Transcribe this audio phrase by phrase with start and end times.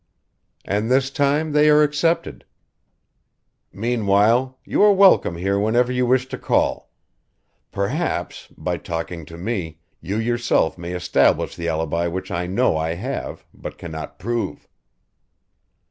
[0.65, 2.43] "And this time they are accepted."
[3.71, 6.89] "Meanwhile you are welcome here whenever you wish to call.
[7.71, 12.95] Perhaps by talking to me you yourself may establish the alibi which I know I
[12.95, 14.67] have, but cannot prove."